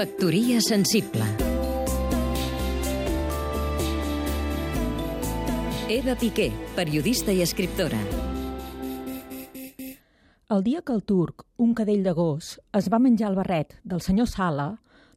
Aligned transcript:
Factoria 0.00 0.62
sensible 0.62 1.26
Eva 5.90 6.14
Piqué, 6.16 6.46
periodista 6.74 7.34
i 7.36 7.42
escriptora. 7.44 7.98
El 10.48 10.64
dia 10.64 10.80
que 10.80 10.94
el 10.94 11.04
turc, 11.04 11.44
un 11.58 11.74
cadell 11.76 12.00
de 12.00 12.14
gos, 12.16 12.54
es 12.72 12.88
va 12.88 12.96
menjar 12.98 13.28
el 13.28 13.36
barret 13.36 13.76
del 13.84 14.00
senyor 14.00 14.30
Sala, 14.32 14.70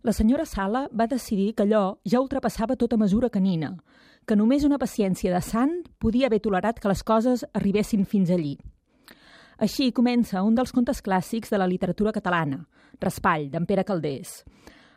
la 0.04 0.12
senyora 0.12 0.44
Sala 0.44 0.90
va 0.92 1.08
decidir 1.08 1.54
que 1.56 1.64
allò 1.64 2.02
ja 2.04 2.20
ultrapassava 2.20 2.76
tota 2.76 3.00
mesura 3.00 3.32
canina, 3.32 3.78
que 4.28 4.36
només 4.36 4.68
una 4.68 4.82
paciència 4.84 5.32
de 5.32 5.40
sant 5.40 5.80
podia 5.98 6.28
haver 6.28 6.44
tolerat 6.44 6.84
que 6.84 6.92
les 6.92 7.08
coses 7.08 7.48
arribessin 7.54 8.04
fins 8.04 8.36
allí. 8.36 8.58
Així 9.64 9.94
comença 9.96 10.44
un 10.44 10.60
dels 10.60 10.76
contes 10.76 11.00
clàssics 11.00 11.48
de 11.54 11.62
la 11.62 11.72
literatura 11.72 12.12
catalana, 12.12 12.66
Raspall, 13.00 13.48
d'en 13.48 13.64
Pere 13.64 13.88
Caldés. 13.88 14.42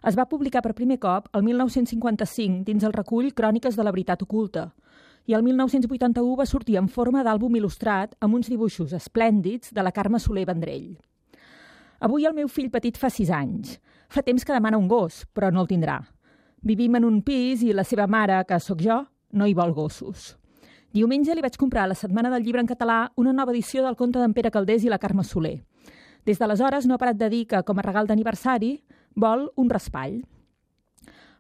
Es 0.06 0.15
va 0.15 0.28
publicar 0.30 0.60
per 0.62 0.77
primer 0.78 1.01
cop 1.02 1.24
el 1.34 1.42
1955 1.42 2.62
dins 2.69 2.84
el 2.87 2.92
recull 2.95 3.33
Cròniques 3.34 3.74
de 3.74 3.83
la 3.83 3.91
veritat 3.91 4.20
oculta, 4.23 4.69
i 5.27 5.34
el 5.34 5.42
1981 5.42 6.37
va 6.38 6.46
sortir 6.46 6.77
en 6.79 6.87
forma 6.87 7.24
d'àlbum 7.27 7.56
il·lustrat 7.59 8.12
amb 8.23 8.37
uns 8.38 8.46
dibuixos 8.46 8.92
esplèndids 8.95 9.73
de 9.74 9.82
la 9.82 9.91
Carme 9.91 10.20
Soler 10.23 10.45
Vendrell. 10.46 10.92
Avui 11.98 12.29
el 12.29 12.37
meu 12.37 12.46
fill 12.46 12.70
petit 12.70 13.01
fa 13.02 13.10
6 13.10 13.32
anys. 13.34 13.80
Fa 14.06 14.23
temps 14.23 14.46
que 14.46 14.55
demana 14.55 14.79
un 14.79 14.87
gos, 14.87 15.24
però 15.34 15.51
no 15.51 15.65
el 15.65 15.70
tindrà. 15.73 15.98
Vivim 16.62 16.95
en 17.01 17.09
un 17.09 17.18
pis 17.27 17.65
i 17.66 17.73
la 17.74 17.82
seva 17.82 18.07
mare, 18.07 18.45
que 18.46 18.60
sóc 18.62 18.84
jo, 18.87 19.01
no 19.32 19.48
hi 19.51 19.57
vol 19.59 19.74
gossos. 19.74 20.37
Diumenge 20.95 21.34
li 21.34 21.43
vaig 21.43 21.59
comprar 21.59 21.82
a 21.82 21.91
la 21.91 21.98
Setmana 21.98 22.30
del 22.30 22.46
Llibre 22.46 22.62
en 22.62 22.70
català 22.70 23.09
una 23.16 23.34
nova 23.34 23.51
edició 23.51 23.82
del 23.82 23.98
conte 23.98 24.23
d'en 24.23 24.37
Pere 24.38 24.54
Caldés 24.54 24.87
i 24.87 24.93
la 24.93 25.02
Carme 25.02 25.27
Soler. 25.27 25.65
Des 26.27 26.38
d'aleshores 26.38 26.87
no 26.87 26.95
ha 26.95 27.02
parat 27.02 27.18
de 27.18 27.29
dir 27.30 27.46
que, 27.51 27.65
com 27.66 27.79
a 27.79 27.82
regal 27.82 28.07
d'aniversari, 28.07 28.77
vol 29.16 29.51
un 29.56 29.70
raspall. 29.73 30.20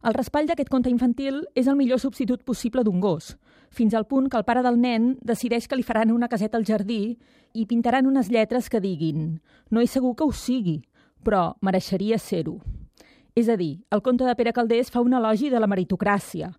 El 0.06 0.14
raspall 0.14 0.46
d'aquest 0.48 0.70
conte 0.72 0.88
infantil 0.88 1.42
és 1.54 1.68
el 1.68 1.76
millor 1.76 2.00
substitut 2.00 2.42
possible 2.46 2.82
d'un 2.86 3.00
gos, 3.00 3.34
fins 3.70 3.94
al 3.94 4.06
punt 4.08 4.30
que 4.30 4.38
el 4.40 4.46
pare 4.48 4.62
del 4.64 4.78
nen 4.80 5.14
decideix 5.20 5.66
que 5.68 5.76
li 5.76 5.84
faran 5.84 6.12
una 6.14 6.28
caseta 6.32 6.56
al 6.56 6.64
jardí 6.64 7.16
i 7.52 7.66
pintaran 7.66 8.06
unes 8.06 8.30
lletres 8.32 8.70
que 8.72 8.80
diguin 8.80 9.40
«No 9.70 9.82
és 9.82 9.92
segur 9.92 10.14
que 10.16 10.24
ho 10.24 10.32
sigui, 10.32 10.80
però 11.22 11.56
mereixeria 11.60 12.18
ser-ho». 12.18 12.60
És 13.36 13.50
a 13.52 13.56
dir, 13.60 13.82
el 13.92 14.00
conte 14.00 14.24
de 14.24 14.34
Pere 14.34 14.54
Caldés 14.56 14.88
fa 14.90 15.02
un 15.04 15.12
elogi 15.12 15.50
de 15.52 15.60
la 15.60 15.68
meritocràcia. 15.68 16.54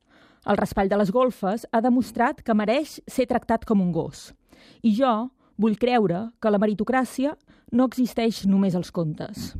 El 0.45 0.57
raspall 0.59 0.91
de 0.91 0.99
les 1.01 1.09
golfes 1.11 1.65
ha 1.71 1.81
demostrat 1.81 2.43
que 2.45 2.53
mereix 2.53 2.99
ser 3.07 3.25
tractat 3.25 3.65
com 3.65 3.81
un 3.81 3.89
gos. 3.91 4.35
I 4.83 4.93
jo 4.93 5.31
vull 5.57 5.79
creure 5.81 6.27
que 6.39 6.51
la 6.53 6.61
meritocràcia 6.61 7.33
no 7.71 7.89
existeix 7.89 8.45
només 8.45 8.77
als 8.77 8.93
contes. 8.93 9.55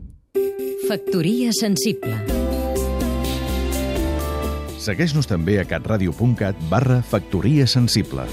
Factoria 0.87 1.51
sensible 1.53 2.15
Segueix-nos 4.81 5.27
també 5.27 5.59
a 5.59 5.65
catradio.cat 5.67 6.61
barra 6.71 7.01
Factoria 7.03 7.67
Sensible. 7.67 8.23